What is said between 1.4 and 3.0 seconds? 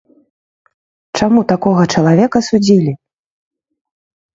такога чалавека судзілі?